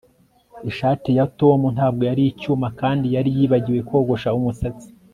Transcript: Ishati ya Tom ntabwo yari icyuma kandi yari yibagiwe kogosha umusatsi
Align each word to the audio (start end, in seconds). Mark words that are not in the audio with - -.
Ishati 0.69 1.09
ya 1.17 1.25
Tom 1.39 1.59
ntabwo 1.75 2.01
yari 2.09 2.23
icyuma 2.31 2.67
kandi 2.79 3.05
yari 3.15 3.29
yibagiwe 3.37 3.79
kogosha 3.89 4.29
umusatsi 4.39 4.87